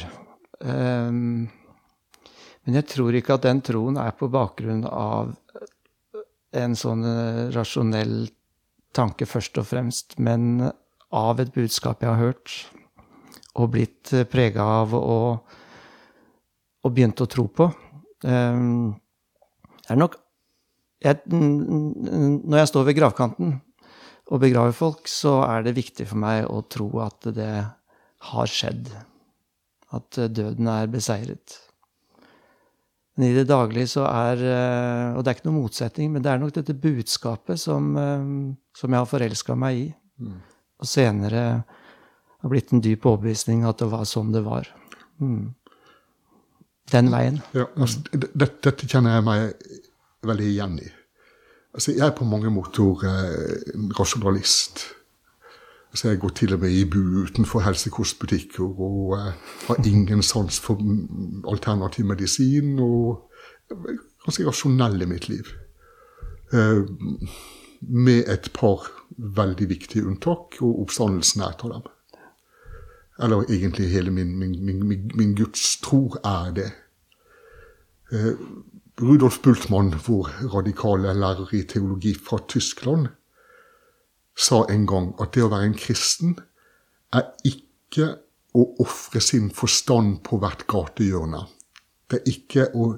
um, 0.60 1.50
men 2.62 2.78
jeg 2.78 2.86
tror 2.92 3.16
ikke 3.18 3.36
at 3.36 3.46
den 3.46 3.62
troen 3.64 3.98
er 3.98 4.14
på 4.14 4.28
bakgrunn 4.30 4.84
av 4.86 5.32
en 6.52 6.76
sånn 6.78 7.02
eh, 7.08 7.48
rasjonell 7.54 8.28
tanke 8.94 9.26
først 9.26 9.58
og 9.58 9.66
fremst, 9.70 10.18
men 10.20 10.68
av 11.12 11.40
et 11.42 11.52
budskap 11.52 12.02
jeg 12.02 12.10
har 12.10 12.20
hørt 12.20 12.54
og 13.60 13.72
blitt 13.74 14.12
eh, 14.16 14.26
prega 14.28 14.64
av 14.80 14.94
og, 14.96 15.56
og 16.82 16.94
begynt 16.94 17.20
å 17.22 17.28
tro 17.30 17.46
på. 17.52 17.68
Um, 18.22 18.92
er 19.90 19.98
nok 19.98 20.14
jeg, 21.02 21.18
Når 21.26 22.60
jeg 22.60 22.68
står 22.70 22.84
ved 22.86 22.94
gravkanten 22.94 23.56
og 24.30 24.38
begraver 24.44 24.70
folk, 24.76 25.08
så 25.10 25.40
er 25.42 25.64
det 25.66 25.74
viktig 25.74 26.06
for 26.06 26.20
meg 26.22 26.46
å 26.46 26.60
tro 26.70 26.86
at 27.02 27.26
det 27.34 27.50
har 28.28 28.52
skjedd. 28.52 28.92
At 29.90 30.14
døden 30.30 30.70
er 30.70 30.86
beseiret. 30.86 31.56
Men 33.18 33.26
i 33.26 33.34
det 33.34 33.48
daglige 33.50 33.90
så 33.96 34.06
er 34.06 34.38
Og 35.18 35.24
det 35.24 35.32
er 35.32 35.34
ikke 35.34 35.48
noen 35.50 35.64
motsetning, 35.64 36.14
men 36.14 36.22
det 36.22 36.30
er 36.30 36.38
nok 36.38 36.54
dette 36.54 36.78
budskapet 36.86 37.58
som, 37.60 37.90
som 38.78 38.94
jeg 38.94 39.02
har 39.02 39.10
forelska 39.10 39.58
meg 39.58 39.82
i. 39.82 39.84
Mm. 40.22 40.38
Og 40.82 40.88
senere 40.88 41.42
har 42.42 42.50
blitt 42.50 42.72
en 42.74 42.82
dyp 42.82 43.06
overbevisning 43.06 43.62
at 43.68 43.82
det 43.82 43.90
var 43.92 44.08
sånn 44.08 44.32
det 44.34 44.42
var. 44.46 44.66
Mm. 45.22 45.52
Den 46.92 47.12
veien. 47.12 47.38
Ja, 47.54 47.68
altså, 47.78 48.02
dette, 48.10 48.50
dette 48.66 48.88
kjenner 48.90 49.16
jeg 49.16 49.26
meg 49.28 49.70
veldig 50.26 50.48
igjen 50.50 50.74
i. 50.82 50.90
Altså, 51.72 51.94
jeg 51.94 52.04
er 52.04 52.16
på 52.16 52.26
mange 52.28 52.50
måter 52.52 53.06
eh, 53.08 53.70
rasjonalist. 53.96 54.82
Altså, 55.92 56.08
jeg 56.10 56.20
går 56.20 56.34
til 56.36 56.56
og 56.56 56.64
med 56.64 56.74
i 56.74 56.82
bu 56.88 57.00
utenfor 57.28 57.62
helsekostbutikker 57.64 58.66
og 58.66 59.14
eh, 59.16 59.54
har 59.68 59.88
ingen 59.88 60.22
sans 60.26 60.58
for 60.60 60.82
alternativ 61.48 62.08
medisin. 62.10 62.74
Og 62.82 63.30
ganske 64.26 64.46
rasjonell 64.46 65.02
i 65.02 65.08
mitt 65.08 65.28
liv. 65.30 65.48
Eh, 66.52 66.82
med 67.88 68.28
et 68.30 68.50
par 68.54 68.86
veldig 69.16 69.68
viktige 69.68 70.06
unntak, 70.06 70.58
og 70.62 70.84
oppstandelsen 70.84 71.42
er 71.42 71.52
et 71.52 71.64
av 71.66 71.74
dem. 71.74 71.88
Eller 73.22 73.44
egentlig 73.50 73.90
hele 73.92 74.10
min, 74.10 74.36
min, 74.38 74.54
min, 74.64 75.10
min 75.14 75.34
Guds 75.36 75.76
tro 75.82 76.06
er 76.24 76.52
det. 76.56 76.70
Eh, 78.12 78.34
Rudolf 79.00 79.40
Bultmann, 79.42 79.94
vår 80.06 80.30
radikale 80.54 81.14
lærer 81.16 81.54
i 81.56 81.62
teologi 81.68 82.14
fra 82.14 82.38
Tyskland, 82.48 83.08
sa 84.36 84.64
en 84.70 84.86
gang 84.86 85.12
at 85.20 85.34
det 85.34 85.44
å 85.44 85.50
være 85.52 85.68
en 85.70 85.76
kristen 85.76 86.36
er 87.12 87.28
ikke 87.44 88.08
å 88.56 88.64
ofre 88.84 89.20
sin 89.20 89.50
forstand 89.52 90.22
på 90.24 90.38
hvert 90.40 90.66
gatehjørne. 90.68 91.44
Det 92.08 92.20
er 92.20 92.32
ikke 92.32 92.66
å 92.76 92.94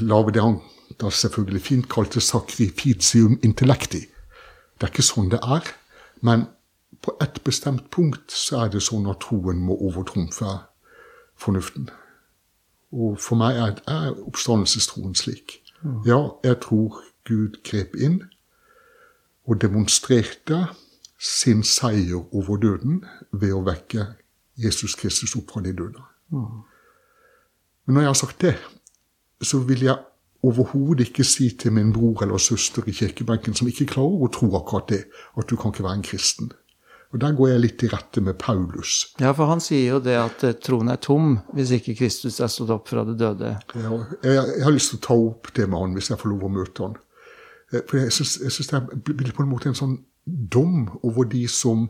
lage 0.00 0.36
det 0.36 0.44
han 0.44 0.60
da 1.00 1.10
selvfølgelig 1.10 1.62
fint 1.62 1.88
kalte 1.88 2.20
sacrificium 2.20 3.38
intellecti. 3.42 4.06
Det 4.78 4.86
er 4.86 4.92
ikke 4.92 5.06
sånn 5.06 5.30
det 5.32 5.40
er. 5.42 5.66
Men 6.22 6.46
på 7.02 7.14
et 7.22 7.40
bestemt 7.44 7.90
punkt 7.90 8.32
så 8.32 8.64
er 8.64 8.72
det 8.74 8.82
sånn 8.82 9.06
at 9.10 9.20
troen 9.22 9.60
må 9.62 9.76
overtrumfe 9.76 10.56
fornuften. 11.38 11.90
Og 12.92 13.18
for 13.20 13.38
meg 13.38 13.58
er, 13.60 13.74
er 13.86 14.16
oppstandelsestroen 14.26 15.14
slik. 15.18 15.60
Ja, 16.06 16.32
jeg 16.44 16.60
tror 16.64 17.02
Gud 17.28 17.60
grep 17.66 17.94
inn 17.94 18.22
og 19.48 19.60
demonstrerte 19.60 20.66
sin 21.18 21.62
seier 21.62 22.22
over 22.34 22.56
døden 22.56 23.02
ved 23.32 23.52
å 23.54 23.62
vekke 23.66 24.06
Jesus 24.58 24.96
Kristus 24.98 25.36
opp 25.38 25.52
fra 25.52 25.62
de 25.62 25.72
døde. 25.76 26.02
Men 26.30 27.94
når 27.94 28.00
jeg 28.00 28.10
har 28.10 28.18
sagt 28.18 28.42
det, 28.42 28.54
så 29.42 29.60
vil 29.66 29.84
jeg 29.86 29.96
overhodet 30.46 31.08
ikke 31.08 31.26
si 31.26 31.50
til 31.58 31.72
min 31.74 31.92
bror 31.92 32.22
eller 32.22 32.38
søster 32.38 32.86
i 32.86 32.94
kirkebenken 32.94 33.56
som 33.58 33.68
ikke 33.68 33.88
klarer 33.94 34.24
å 34.24 34.30
tro 34.32 34.50
akkurat 34.58 34.90
det, 34.92 35.02
at 35.36 35.50
du 35.50 35.56
kan 35.58 35.74
ikke 35.74 35.86
være 35.86 36.00
en 36.00 36.06
kristen. 36.06 36.52
Og 37.12 37.20
Der 37.20 37.32
går 37.32 37.48
jeg 37.48 37.60
litt 37.60 37.82
i 37.82 37.88
rette 37.88 38.20
med 38.20 38.36
Paulus. 38.36 39.14
Ja, 39.20 39.32
for 39.32 39.48
han 39.48 39.62
sier 39.64 39.94
jo 39.94 40.00
det 40.04 40.16
at 40.20 40.42
eh, 40.44 40.56
troen 40.60 40.90
er 40.92 41.00
tom 41.00 41.38
hvis 41.56 41.72
ikke 41.78 41.96
Kristus 41.96 42.36
er 42.44 42.50
stått 42.52 42.72
opp 42.74 42.90
fra 42.90 43.04
det 43.08 43.16
døde. 43.20 43.54
Ja, 43.72 43.92
jeg, 44.22 44.34
jeg, 44.34 44.64
har 44.66 44.74
lyst 44.74 44.92
til 44.92 45.00
å 45.00 45.06
ta 45.06 45.16
opp 45.16 45.48
det 45.56 45.70
med 45.70 45.80
han 45.80 45.96
hvis 45.96 46.10
jeg 46.12 46.20
får 46.20 46.34
lov 46.34 46.44
å 46.44 46.52
møte 46.52 46.84
han. 46.84 46.98
Eh, 47.72 47.80
for 47.80 48.02
jeg 48.02 48.12
syns 48.12 48.70
det 48.74 48.82
blir 49.08 49.32
på 49.32 49.46
en 49.46 49.50
måte 49.54 49.72
en 49.72 49.78
sånn 49.78 49.96
dom 50.28 50.90
over 51.00 51.24
de 51.32 51.46
som 51.48 51.88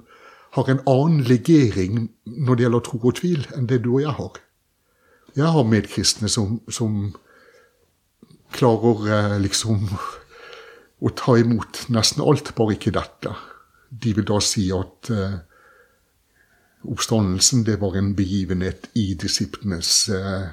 har 0.54 0.70
en 0.70 0.84
annen 0.86 1.24
legering 1.26 2.06
når 2.24 2.54
det 2.54 2.64
gjelder 2.64 2.84
tro 2.86 3.00
og 3.02 3.16
tvil, 3.18 3.42
enn 3.58 3.66
det 3.68 3.82
du 3.84 3.90
og 3.96 4.04
jeg 4.04 4.14
har. 4.20 4.38
Jeg 5.36 5.50
har 5.54 5.66
medkristne 5.66 6.30
som, 6.30 6.60
som 6.72 7.10
klarer 8.54 9.04
eh, 9.12 9.36
liksom 9.42 9.84
å 11.06 11.14
ta 11.14 11.36
imot 11.38 11.86
nesten 11.94 12.24
alt, 12.24 12.54
bare 12.56 12.78
ikke 12.78 12.94
dette 12.96 13.36
de 13.90 14.14
vil 14.14 14.26
da 14.28 14.38
si 14.44 14.68
at 14.74 15.10
eh, 15.14 15.36
oppstandelsen 16.88 17.64
det 17.66 17.78
var 17.80 17.96
en 17.98 18.14
begivenhet 18.16 18.88
i 18.98 19.12
disiplenes 19.18 20.08
eh, 20.14 20.48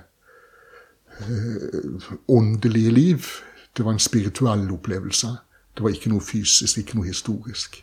uh, 1.29 2.05
åndelige 2.27 2.91
liv. 2.91 3.27
Det 3.75 3.85
var 3.85 3.95
en 3.95 3.99
spirituell 3.99 4.65
opplevelse. 4.71 5.35
Det 5.75 5.83
var 5.83 5.93
ikke 5.93 6.11
noe 6.13 6.23
fysisk, 6.23 6.79
ikke 6.79 6.97
noe 6.97 7.11
historisk. 7.11 7.81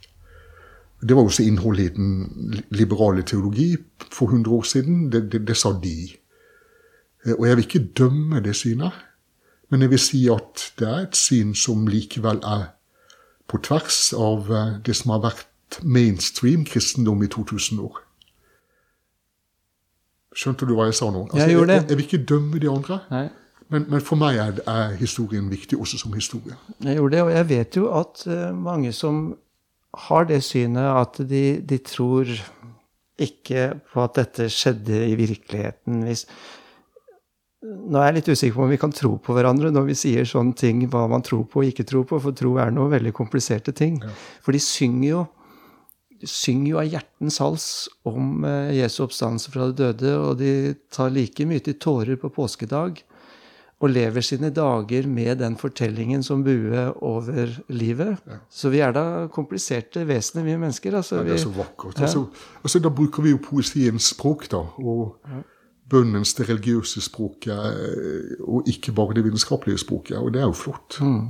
Det 1.03 1.17
var 1.17 1.27
også 1.27 1.45
innholdet 1.45 1.93
i 1.93 1.95
den 1.97 2.65
liberale 2.71 3.23
teologi 3.23 3.77
for 4.11 4.33
100 4.33 4.51
år 4.51 4.67
siden. 4.69 5.09
Det, 5.13 5.27
det, 5.33 5.47
det 5.49 5.57
sa 5.57 5.73
de. 5.83 5.97
Og 7.37 7.47
jeg 7.47 7.57
vil 7.57 7.65
ikke 7.67 7.89
dømme 7.99 8.41
det 8.43 8.55
synet, 8.57 8.95
men 9.73 9.87
jeg 9.87 9.91
vil 9.95 10.01
si 10.05 10.19
at 10.29 10.67
det 10.77 10.89
er 10.89 11.07
et 11.07 11.17
syn 11.17 11.55
som 11.57 11.87
likevel 11.89 12.43
er 12.45 12.67
på 13.49 13.61
tvers 13.65 14.01
av 14.13 14.51
eh, 14.53 14.75
det 14.85 14.97
som 14.99 15.15
har 15.15 15.23
vært 15.25 15.79
mainstream 15.81 16.67
kristendom 16.69 17.23
i 17.25 17.31
2000 17.33 17.81
år. 17.81 18.03
Skjønte 20.37 20.69
du 20.69 20.75
hva 20.77 20.91
jeg 20.91 20.99
sa 21.01 21.09
nå? 21.13 21.27
Altså, 21.29 21.41
jeg 21.41 21.57
gjorde 21.57 21.71
det. 21.73 21.79
Jeg, 21.79 21.89
jeg, 21.89 21.99
vil 21.99 22.09
ikke 22.09 22.27
dømme 22.29 22.61
de 22.61 22.71
andre. 22.73 22.99
Men, 23.73 23.87
men, 23.89 24.01
for 24.05 24.21
meg 24.21 24.41
er, 24.41 24.61
er, 24.69 24.97
historien 25.01 25.49
viktig 25.49 25.79
også 25.81 26.01
som 26.03 26.13
historie. 26.17 26.57
Jeg 26.85 26.99
gjorde 27.01 27.17
det, 27.17 27.23
og 27.25 27.33
jeg 27.33 27.49
vet 27.49 27.77
jo 27.81 27.89
at 27.97 28.25
uh, 28.29 28.51
mange 28.57 28.93
som 28.97 29.23
har 30.09 30.29
det 30.29 30.41
synet 30.45 30.89
at 30.89 31.21
de, 31.29 31.45
de, 31.69 31.79
tror 31.85 32.29
ikke 33.21 33.71
på 33.93 34.05
at 34.05 34.17
dette 34.21 34.49
skjedde 34.53 35.05
i 35.09 35.17
virkeligheten. 35.21 36.05
Hvis, 36.09 36.27
nå 37.63 38.01
er 38.01 38.09
jeg 38.09 38.17
litt 38.17 38.33
usikker 38.33 38.57
på 38.57 38.65
om 38.65 38.73
vi 38.73 38.81
kan 38.81 38.95
tro 38.95 39.13
på 39.23 39.37
hverandre 39.37 39.71
når 39.75 39.87
vi 39.93 39.99
sier 39.99 40.27
sånne 40.27 40.57
ting, 40.59 40.83
hva 40.91 41.05
man 41.11 41.23
tror 41.23 41.45
på 41.51 41.63
og 41.63 41.69
ikke 41.71 41.87
tror 41.87 42.09
på, 42.11 42.19
for 42.25 42.35
tro 42.35 42.57
er 42.59 42.75
noe 42.75 42.91
veldig 42.91 43.15
kompliserte 43.15 43.75
ting. 43.77 44.01
Ja. 44.03 44.11
For 44.43 44.57
de 44.57 44.63
synger 44.63 45.07
jo, 45.07 45.23
de 46.23 46.31
synger 46.31 46.73
jo 46.73 46.81
av 46.83 46.91
hjertens 46.91 47.39
hals 47.43 47.69
om 48.09 48.43
eh, 48.49 48.75
Jesu 48.81 49.05
oppstandelse 49.07 49.55
fra 49.55 49.71
det 49.71 49.79
døde, 49.79 50.17
og 50.19 50.43
de 50.43 50.53
tar 50.95 51.15
like 51.15 51.47
mye 51.47 51.63
til 51.63 51.79
tårer 51.79 52.19
på 52.19 52.33
påskedag 52.35 53.05
og 53.83 53.91
lever 53.91 54.23
sine 54.23 54.53
dager 54.55 55.07
med 55.11 55.41
den 55.43 55.57
fortellingen 55.59 56.23
som 56.23 56.45
bue 56.47 56.85
over 57.03 57.51
livet. 57.75 58.19
Ja. 58.27 58.39
Så 58.51 58.71
vi 58.75 58.83
er 58.83 58.95
da 58.95 59.07
kompliserte 59.35 60.05
vesener, 60.07 60.47
vi 60.47 60.55
mennesker. 60.55 60.99
Altså, 60.99 61.19
ja, 61.19 61.27
det 61.27 61.35
er 61.35 61.43
så 61.43 61.55
vakkert. 61.55 61.99
Ja. 61.99 62.07
Altså, 62.07 62.29
altså, 62.63 62.83
da 62.83 62.95
bruker 62.95 63.27
vi 63.27 63.35
jo 63.35 63.43
poesiens 63.43 64.13
språk, 64.15 64.47
da. 64.51 64.63
og 64.79 65.19
bønnens 65.93 66.35
det 66.39 66.49
religiøse 66.49 67.03
språket, 67.05 67.53
eh, 67.53 68.41
og 68.41 68.69
ikke 68.69 68.95
bare 68.97 69.15
det 69.19 69.25
vitenskapelige 69.27 69.83
språket. 69.85 70.17
Og 70.19 70.33
det 70.35 70.41
er 70.41 70.49
jo 70.49 70.57
flott. 70.57 70.99
Mm. 71.01 71.29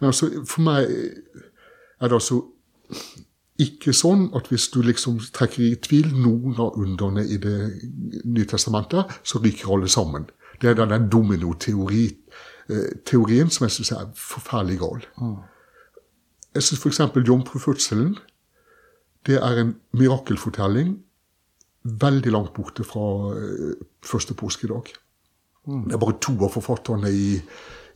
Men 0.00 0.06
altså, 0.06 0.30
for 0.48 0.62
meg 0.64 0.90
er 2.00 2.08
det 2.08 2.16
altså 2.16 2.42
ikke 3.60 3.92
sånn 3.92 4.30
at 4.36 4.48
hvis 4.48 4.68
du 4.72 4.80
liksom 4.82 5.18
trekker 5.36 5.62
i 5.66 5.74
tvil 5.84 6.14
noen 6.16 6.54
av 6.56 6.78
underne 6.80 7.26
i 7.28 7.36
Det 7.36 7.58
nye 8.24 8.48
testamentet, 8.48 9.04
så 9.22 9.38
ryker 9.38 9.72
alle 9.74 9.88
sammen. 9.88 10.30
Det 10.60 10.70
er 10.70 10.74
den 10.74 11.10
dominoteorien 11.10 12.16
eh, 12.68 13.50
som 13.50 13.64
jeg 13.66 13.70
syns 13.76 13.92
er 13.92 14.10
forferdelig 14.14 14.78
gal. 14.80 15.04
Mm. 15.20 15.36
Jeg 16.54 16.62
syns 16.62 16.80
f.eks. 16.80 17.00
jomfrufødselen 17.28 18.16
det 19.26 19.36
er 19.36 19.60
en 19.60 19.74
mirakelfortelling 19.92 20.98
veldig 21.84 22.32
langt 22.32 22.52
borte 22.56 22.84
fra 22.84 23.04
uh, 23.32 23.72
første 24.04 24.34
påskedag. 24.34 24.92
Mm. 25.66 25.86
Det 25.88 25.94
er 25.94 26.02
bare 26.02 26.18
to 26.20 26.34
av 26.44 26.52
forfatterne 26.56 27.10
i, 27.12 27.38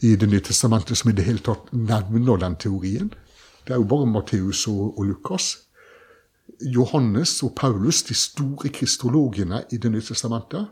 i 0.04 0.16
Det 0.16 0.28
nye 0.28 0.44
testamentet 0.44 0.98
som 0.98 1.10
i 1.10 1.16
det 1.16 1.24
hele 1.24 1.44
tatt 1.44 1.72
nevner 1.72 2.40
den 2.40 2.56
teorien. 2.56 3.12
Det 3.64 3.72
er 3.72 3.80
jo 3.80 3.88
bare 3.88 4.06
Matteus 4.06 4.66
og, 4.68 4.98
og 4.98 5.04
Lukas. 5.08 5.54
Johannes 6.60 7.42
og 7.42 7.54
Paulus, 7.56 8.02
de 8.02 8.14
store 8.14 8.68
kristologene 8.68 9.64
i 9.72 9.76
Det 9.76 9.90
nye 9.90 10.04
testamentet, 10.04 10.68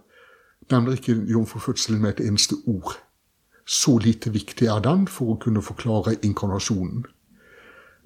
nevner 0.70 0.92
ikke 0.96 1.16
jomfrufødselen 1.28 2.00
med 2.00 2.14
et 2.14 2.26
eneste 2.26 2.56
ord. 2.66 2.94
Så 3.66 3.98
lite 3.98 4.30
viktig 4.30 4.66
er 4.66 4.80
den 4.82 5.06
for 5.08 5.32
å 5.32 5.40
kunne 5.40 5.62
forklare 5.62 6.18
inkarnasjonen. 6.22 7.04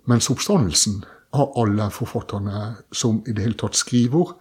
Mens 0.07 0.31
oppstandelsen 0.31 1.03
har 1.35 1.53
alle 1.59 1.89
forfatterne 1.91 2.77
som 2.93 3.23
i 3.27 3.33
det 3.33 3.43
hele 3.43 3.59
tatt 3.59 3.77
skriver, 3.77 4.37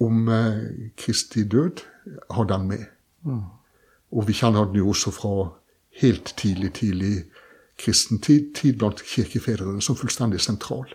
om 0.00 0.28
eh, 0.28 0.90
Kristi 0.96 1.44
død, 1.44 1.84
har 2.30 2.44
den 2.48 2.68
med. 2.68 2.86
Mm. 3.24 3.42
Og 4.10 4.26
vi 4.26 4.34
kjenner 4.34 4.66
den 4.66 4.80
jo 4.80 4.90
også 4.90 5.12
fra 5.14 5.50
helt 6.00 6.32
tidlig, 6.36 6.72
tidlig 6.80 7.14
kristen 7.80 8.20
tid, 8.20 8.54
tid 8.54 8.78
blant 8.80 9.02
kirkefedrene, 9.04 9.82
som 9.82 9.96
fullstendig 9.96 10.40
sentral. 10.40 10.88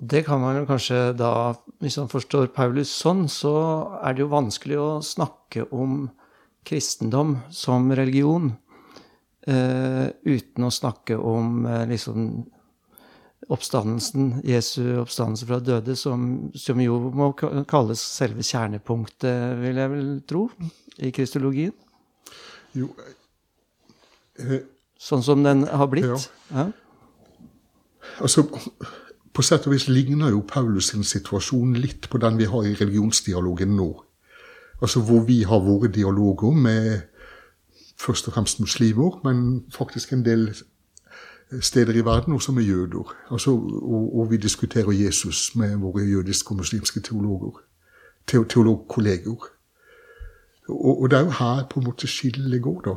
Det 0.00 0.24
kan 0.24 0.40
man 0.40 0.56
jo 0.56 0.66
kanskje 0.68 1.12
da, 1.18 1.52
hvis 1.82 1.98
man 2.00 2.08
forstår 2.08 2.52
Paulus 2.56 2.92
sånn, 3.02 3.26
så 3.28 3.52
er 4.00 4.16
det 4.16 4.24
jo 4.24 4.30
vanskelig 4.32 4.78
å 4.80 4.88
snakke 5.04 5.66
om 5.76 6.06
kristendom 6.64 7.36
som 7.52 7.90
religion 7.96 8.54
uh, 9.48 10.06
uten 10.24 10.66
å 10.66 10.72
snakke 10.72 11.18
om 11.18 11.66
uh, 11.68 11.84
liksom 11.88 12.30
oppstandelsen, 13.50 14.40
Jesu 14.46 14.82
oppstandelse 15.00 15.46
fra 15.48 15.58
døde, 15.64 15.96
som, 15.98 16.50
som, 16.54 16.80
jo 16.82 16.98
må 17.14 17.32
kalles 17.68 18.02
selve 18.02 18.44
kjernepunktet, 18.46 19.56
vil 19.60 19.80
jeg 19.82 19.92
vel 19.94 20.12
tro, 20.28 20.44
i 21.00 21.10
kristologien? 21.14 21.74
Jo, 22.76 22.92
eh, 24.38 24.60
sånn 25.00 25.24
som 25.26 25.42
den 25.44 25.66
har 25.66 25.90
blitt? 25.90 26.30
Ja. 26.54 26.68
ja. 26.68 26.68
Altså, 28.22 28.46
på 29.34 29.44
sett 29.46 29.66
og 29.66 29.74
vis 29.74 29.88
ligner 29.90 30.32
jo 30.34 30.44
Paulus 30.46 30.90
sin 30.92 31.06
situasjon 31.06 31.74
litt 31.78 32.08
på 32.10 32.20
den 32.22 32.38
vi 32.40 32.48
har 32.50 32.66
i 32.66 32.76
religionsdialogen 32.78 33.74
nå. 33.78 33.90
Altså 34.80 35.02
hvor 35.04 35.26
vi 35.28 35.42
har 35.44 35.60
våre 35.64 35.90
dialoger 35.92 36.56
med 36.56 37.00
først 38.00 38.30
og 38.30 38.34
fremst 38.34 38.62
muslimer, 38.62 39.18
men 39.24 39.64
faktisk 39.74 40.12
en 40.12 40.24
del 40.24 40.48
steder 41.60 41.92
i 41.92 42.04
verden 42.04 42.32
også 42.32 42.52
med 42.52 42.62
jøder. 42.62 43.14
Altså, 43.30 43.50
og, 43.50 44.18
og, 44.18 44.30
vi 44.30 44.36
diskuterer 44.36 44.90
Jesus 44.92 45.56
med 45.56 45.76
våre 45.76 46.02
jødiske 46.02 46.50
og 46.50 46.56
muslimske 46.56 47.00
teologer. 47.00 47.60
Teologkolleger. 48.26 49.46
Og, 50.68 51.02
og, 51.02 51.10
det 51.10 51.18
er 51.18 51.24
jo 51.24 51.30
her 51.30 51.66
på 51.70 51.80
en 51.80 51.86
måte 51.86 52.06
skillet 52.06 52.62
går, 52.62 52.80
da. 52.80 52.94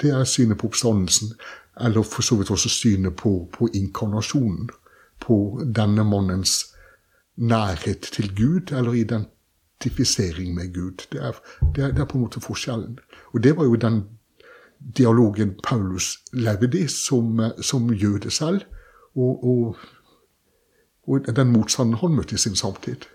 Det 0.00 0.10
er 0.10 0.24
synet 0.24 0.58
på 0.58 0.66
oppstandelsen, 0.66 1.28
eller 1.80 2.02
for 2.02 2.22
så 2.22 2.36
vidt 2.36 2.50
også 2.50 2.68
synet 2.68 3.16
på, 3.16 3.48
på 3.52 3.68
inkarnasjonen. 3.74 4.70
På 5.20 5.62
denne 5.76 6.04
mannens 6.04 6.74
nærhet 7.36 8.00
til 8.00 8.36
Gud, 8.36 8.72
eller 8.72 8.92
identifisering 8.92 10.54
med 10.54 10.74
Gud. 10.74 11.06
Det 11.12 11.22
er, 11.22 11.32
det 11.74 11.84
er, 11.84 11.90
det 11.90 11.98
er 11.98 12.04
på 12.04 12.18
en 12.18 12.22
måte 12.22 12.40
forskjellen. 12.40 12.98
Og 13.32 13.42
det 13.42 13.56
var 13.56 13.64
jo 13.64 13.74
den 13.74 14.02
dialogen 14.78 15.56
Paulus 15.62 16.18
levde 16.32 16.78
i 16.78 16.86
som, 16.88 17.40
som 17.62 17.90
jøde 17.92 18.30
selv, 18.30 18.62
og, 19.16 19.44
og, 19.44 19.76
og, 21.08 21.36
den 21.36 21.52
motstanden 21.52 21.98
han 21.98 22.14
møtte 22.14 22.34
i 22.34 22.38
sin 22.38 22.56
samtid. 22.56 23.08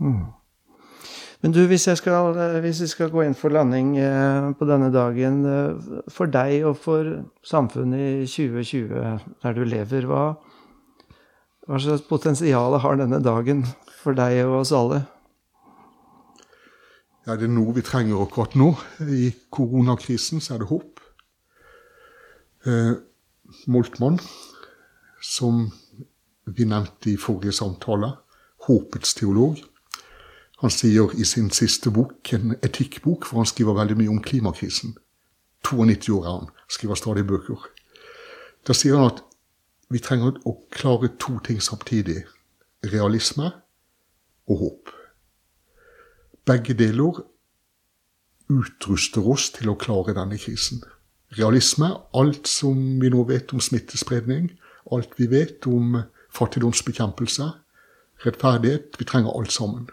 Mm. 0.00 0.32
Men 1.40 1.54
du, 1.56 1.62
hvis 1.66 1.88
skal, 1.96 2.34
hvis 2.60 2.80
jeg, 2.80 2.88
skal, 2.92 3.10
gå 3.10 3.22
inn 3.24 3.36
for 3.36 3.52
landing 3.52 3.94
eh, 3.98 4.50
på 4.58 4.66
denne 4.68 4.90
dagen, 4.92 5.38
eh, 5.48 6.02
for 6.12 6.28
deg 6.28 6.66
og 6.68 6.76
for 6.76 7.06
samfunnet 7.46 8.26
i 8.26 8.26
2020, 8.28 9.20
der 9.42 9.56
du 9.56 9.62
lever, 9.64 10.08
hva, 10.08 10.24
hva 11.64 11.80
slags 11.80 12.04
potensial 12.08 12.76
har 12.84 13.00
denne 13.00 13.22
dagen 13.24 13.64
for 14.02 14.16
deg 14.16 14.42
og 14.44 14.58
oss 14.60 14.74
alle? 14.76 15.00
Ja, 17.26 17.36
det 17.36 17.50
er 17.50 17.52
noe 17.52 17.74
vi 17.76 17.84
trenger 17.84 18.22
akkurat 18.22 18.54
nå. 18.56 18.72
I 19.04 19.30
koronakrisen 19.52 20.40
så 20.40 20.54
er 20.54 20.62
det 20.62 20.70
håp. 20.70 21.00
Eh, 22.64 22.94
Moltmann, 23.68 24.16
som 25.20 25.66
vi 26.44 26.64
nevnte 26.64 27.12
i 27.12 27.18
forrige 27.20 27.52
samtale, 27.52 28.14
håpets 28.66 29.14
teolog, 29.18 29.60
han 30.60 30.72
sier 30.72 31.12
i 31.16 31.24
sin 31.24 31.48
siste 31.56 31.92
bok, 31.92 32.32
en 32.36 32.54
etikkbok, 32.60 33.24
for 33.24 33.40
han 33.40 33.48
skriver 33.48 33.78
veldig 33.78 33.96
mye 33.96 34.12
om 34.12 34.20
klimakrisen. 34.24 34.92
92 35.64 36.12
år 36.18 36.24
er 36.24 36.34
han, 36.34 36.50
skriver 36.68 37.00
stadig 37.00 37.24
bøker. 37.28 37.64
Da 38.68 38.76
sier 38.76 38.96
han 38.96 39.08
at 39.12 39.22
vi 39.92 40.00
trenger 40.04 40.36
å 40.44 40.58
klare 40.72 41.12
to 41.20 41.38
ting 41.44 41.60
samtidig. 41.64 42.22
Realisme 42.92 43.48
og 44.48 44.64
håp. 44.64 44.92
Begge 46.50 46.74
deler 46.74 47.20
utruster 48.50 49.26
oss 49.30 49.52
til 49.54 49.70
å 49.70 49.76
klare 49.78 50.16
denne 50.16 50.38
krisen. 50.40 50.80
Realisme, 51.38 51.92
alt 52.10 52.50
som 52.50 52.80
vi 52.98 53.10
nå 53.12 53.22
vet 53.28 53.52
om 53.54 53.62
smittespredning, 53.62 54.48
alt 54.90 55.14
vi 55.20 55.28
vet 55.30 55.68
om 55.70 56.00
fattigdomsbekjempelse, 56.34 57.46
rettferdighet. 58.26 58.98
Vi 58.98 59.06
trenger 59.06 59.36
alt 59.38 59.54
sammen. 59.54 59.86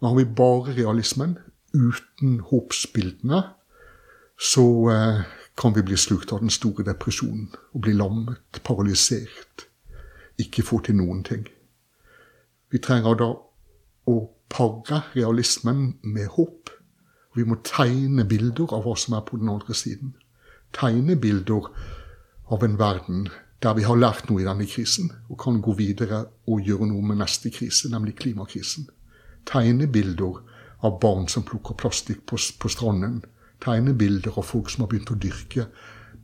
Men 0.00 0.10
har 0.10 0.18
vi 0.18 0.26
bare 0.42 0.74
realismen, 0.74 1.38
uten 1.70 2.40
håpsbildene, 2.50 3.44
så 4.36 4.66
eh, 4.90 5.22
kan 5.56 5.76
vi 5.76 5.86
bli 5.86 5.96
slukt 5.96 6.34
av 6.34 6.42
den 6.42 6.50
store 6.50 6.82
depresjonen 6.88 7.52
og 7.72 7.84
bli 7.86 7.94
lammet, 7.94 8.58
paralysert, 8.66 9.68
ikke 10.42 10.66
få 10.66 10.82
til 10.82 10.98
noen 10.98 11.22
ting. 11.24 11.46
Vi 12.74 12.82
trenger 12.82 13.22
da 13.22 13.30
å 14.10 14.16
pare 14.48 15.02
realismen 15.14 15.96
med 16.02 16.28
håp. 16.36 16.70
Vi 17.36 17.44
må 17.44 17.58
tegne 17.64 18.24
bilder 18.24 18.72
av 18.72 18.86
hva 18.86 18.94
som 18.96 19.16
er 19.18 19.24
på 19.26 19.40
den 19.40 19.50
andre 19.52 19.74
siden. 19.74 20.14
Tegne 20.72 21.16
bilder 21.20 21.68
av 22.50 22.64
en 22.64 22.78
verden 22.78 23.28
der 23.62 23.74
vi 23.74 23.86
har 23.88 23.96
lært 23.96 24.28
noe 24.28 24.42
i 24.42 24.46
denne 24.46 24.66
krisen, 24.68 25.10
og 25.28 25.40
kan 25.40 25.62
gå 25.64 25.72
videre 25.78 26.26
og 26.46 26.60
gjøre 26.60 26.90
noe 26.90 27.02
med 27.02 27.22
neste 27.22 27.50
krise, 27.50 27.88
nemlig 27.90 28.18
klimakrisen 28.20 28.90
Tegne 29.46 29.86
bilder 29.86 30.40
av 30.84 30.98
barn 31.00 31.28
som 31.30 31.44
plukker 31.46 31.76
plastikk 31.78 32.24
på, 32.26 32.38
på 32.58 32.70
stranden. 32.70 33.20
Tegnebilder 33.62 34.34
av 34.36 34.48
folk 34.48 34.70
som 34.70 34.84
har 34.84 34.90
begynt 34.90 35.12
å 35.14 35.20
dyrke 35.20 35.68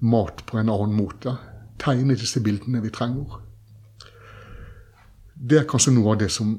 mat 0.02 0.42
på 0.48 0.58
en 0.58 0.72
annen 0.72 0.96
måte. 0.96 1.36
Tegne 1.80 2.16
disse 2.18 2.42
bildene 2.42 2.82
vi 2.82 2.90
trenger. 2.92 3.38
Det 5.34 5.62
er 5.62 5.68
kanskje 5.70 5.94
noe 5.94 6.12
av 6.14 6.20
det 6.20 6.30
som 6.34 6.56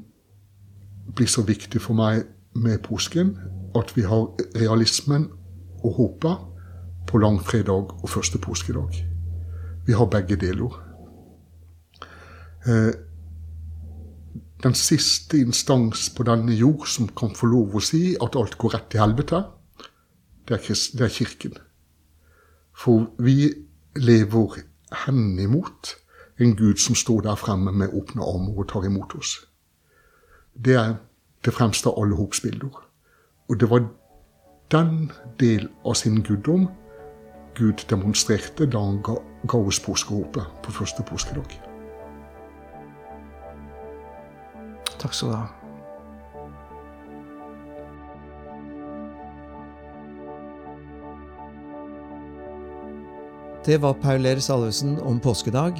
blir 1.14 1.28
så 1.28 1.42
viktig 1.42 1.80
for 1.82 1.94
meg 1.98 2.24
med 2.54 2.82
påsken. 2.86 3.36
At 3.74 3.96
vi 3.96 4.02
har 4.06 4.30
realismen 4.56 5.28
og 5.84 5.94
håpet 5.98 6.36
på 7.06 7.18
langfredag 7.18 7.92
og 8.02 8.08
første 8.08 8.38
påskedag. 8.38 9.04
Vi 9.86 9.92
har 9.92 10.06
begge 10.06 10.36
deler. 10.36 10.80
Eh, 12.66 12.92
den 14.62 14.74
siste 14.74 15.38
instans 15.38 16.08
på 16.16 16.24
denne 16.24 16.54
jord 16.56 16.86
som 16.88 17.08
kan 17.08 17.34
få 17.36 17.50
lov 17.52 17.76
å 17.76 17.82
si 17.84 18.14
at 18.16 18.36
alt 18.40 18.56
går 18.58 18.74
rett 18.74 18.88
til 18.90 19.02
helvete, 19.02 19.42
det 20.48 20.58
er, 20.60 21.08
Kirken. 21.08 21.56
For 22.76 23.06
vi 23.18 23.52
lever 23.96 24.58
henimot 25.04 25.94
en 26.40 26.56
Gud 26.56 26.80
som 26.80 26.96
står 26.96 27.20
der 27.24 27.36
fremme 27.40 27.72
med 27.72 27.92
åpne 27.92 28.24
armer 28.24 28.58
og 28.58 28.68
tar 28.68 28.84
imot 28.84 29.14
oss. 29.16 29.38
Det 30.54 30.74
er 30.74 30.94
det 31.44 31.52
fremste 31.54 31.90
av 31.90 32.02
alle 32.02 32.16
håpsbilder. 32.16 32.80
Og 33.48 33.60
det 33.60 33.70
var 33.70 33.88
den 34.72 35.10
del 35.40 35.68
av 35.84 35.94
sin 35.94 36.22
guddom 36.22 36.68
Gud 37.54 37.84
demonstrerte 37.90 38.66
da 38.66 38.80
han 38.82 39.02
ga, 39.02 39.14
ga 39.46 39.58
oss 39.58 39.78
påskehåpet 39.80 40.62
på 40.62 40.72
første 40.74 41.04
påskedag. 41.06 41.52
Takk 44.98 45.14
skal 45.14 45.30
du 45.30 45.36
ha. 45.36 45.46
Det 53.64 53.78
var 53.80 53.94
Paul 54.02 54.26
Ehr 54.26 54.40
Salvesen 54.40 54.98
om 55.00 55.20
påskedag. 55.20 55.78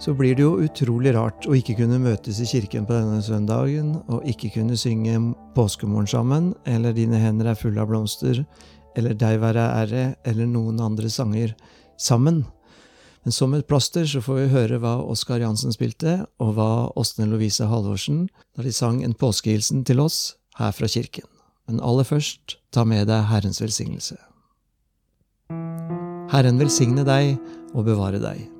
Så 0.00 0.14
blir 0.16 0.32
det 0.32 0.40
jo 0.46 0.54
utrolig 0.64 1.12
rart 1.12 1.44
å 1.44 1.52
ikke 1.52 1.74
kunne 1.82 1.98
møtes 2.00 2.38
i 2.40 2.46
kirken 2.48 2.86
på 2.88 2.94
denne 2.96 3.18
søndagen, 3.20 3.98
og 4.08 4.24
ikke 4.24 4.48
kunne 4.54 4.78
synge 4.80 5.18
påskemorgen 5.52 6.08
sammen, 6.08 6.46
eller 6.64 6.94
Dine 6.96 7.18
hender 7.20 7.50
er 7.50 7.58
fulle 7.58 7.82
av 7.82 7.90
blomster, 7.90 8.40
eller 8.96 9.12
Deg 9.20 9.36
være 9.42 9.66
ære, 9.82 10.04
eller 10.24 10.48
noen 10.48 10.80
andre 10.80 11.10
sanger 11.12 11.52
sammen. 12.00 12.46
Men 13.26 13.36
som 13.36 13.52
et 13.52 13.66
plaster 13.68 14.06
så 14.08 14.22
får 14.24 14.38
vi 14.38 14.46
høre 14.54 14.78
hva 14.80 14.94
Oskar 15.04 15.42
Jansen 15.44 15.76
spilte, 15.76 16.22
og 16.40 16.54
hva 16.56 16.70
Åsne 16.96 17.28
Lovise 17.28 17.68
Halvorsen 17.68 18.22
da 18.56 18.64
de 18.64 18.72
sang 18.72 19.02
en 19.04 19.12
påskehilsen 19.12 19.84
til 19.84 20.00
oss 20.00 20.38
her 20.56 20.72
fra 20.72 20.88
kirken. 20.88 21.28
Men 21.68 21.82
aller 21.84 22.08
først, 22.08 22.56
ta 22.72 22.86
med 22.88 23.04
deg 23.12 23.28
Herrens 23.28 23.60
velsignelse. 23.60 24.16
Herren 26.32 26.56
velsigne 26.62 27.04
deg 27.04 27.36
og 27.74 27.84
bevare 27.90 28.22
deg. 28.22 28.59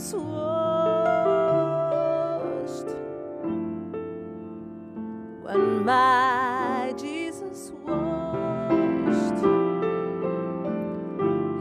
Washed, 0.00 0.16
when 5.42 5.84
my 5.84 6.94
Jesus 6.98 7.70
washed, 7.86 9.44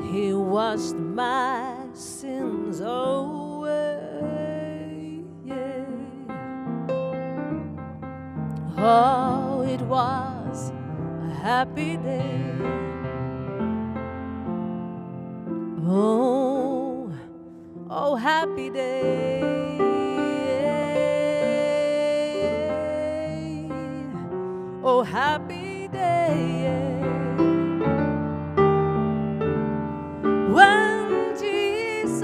He 0.10 0.34
washed 0.34 0.96
my 0.96 1.76
sins 1.94 2.80
away. 2.80 3.76
Yeah. 5.46 5.86
Oh, 8.78 9.64
it 9.68 9.82
was 9.82 10.72
a 11.24 11.30
happy 11.44 11.98
day. 11.98 12.46
Oh, 15.86 16.19
happy 18.20 18.70
day. 18.70 19.40
Oh, 24.84 25.04
happy 25.04 25.88
day. 25.88 27.00
When 30.52 31.36
Jesus 31.40 32.22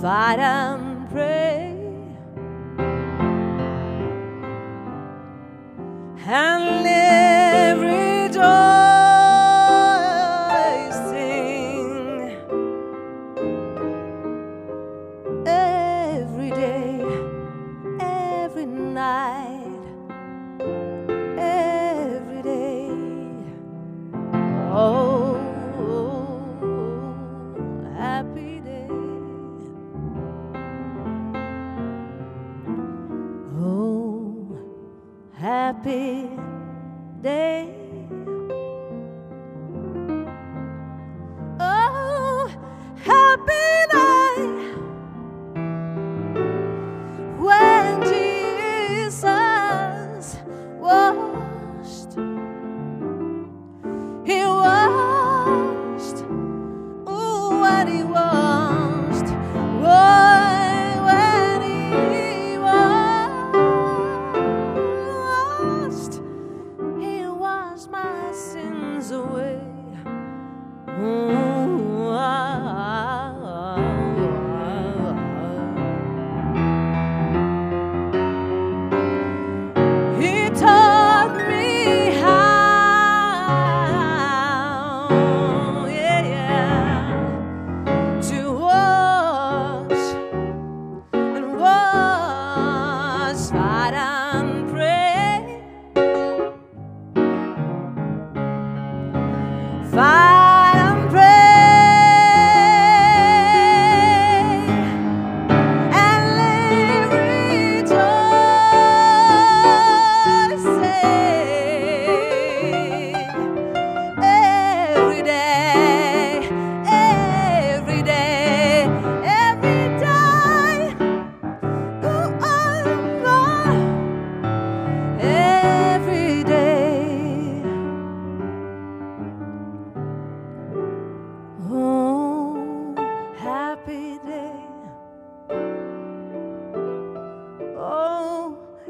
fight 0.00 0.38
and 0.38 1.10
pray. 1.10 1.74
and 6.30 6.57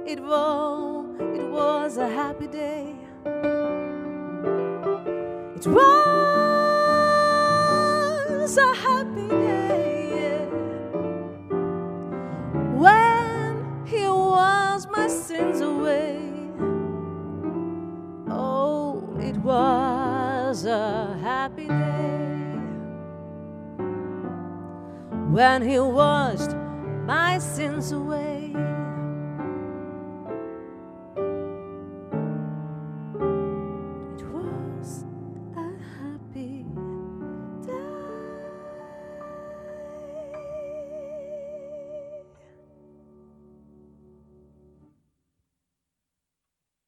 it 0.08 0.20
was, 0.20 1.04
it 1.20 1.50
was 1.50 1.98
a 1.98 2.08
happy 2.08 2.46
day. 2.46 2.94
It 5.56 5.66
was 5.66 5.76
a 8.56 8.74
happy 8.74 9.28
day. 9.28 10.08
yeah. 10.16 10.46
When 12.74 13.84
he 13.86 14.08
was 14.08 14.86
my 14.90 15.08
sins 15.08 15.60
away. 15.60 16.18
Oh, 18.30 19.14
it 19.20 19.36
was 19.36 20.64
a 20.64 21.18
happy 21.22 21.66
day 21.66 22.54
when 25.30 25.60
he 25.60 25.78
washed 25.78 26.56
my 27.04 27.38
sins 27.38 27.92
away. 27.92 28.07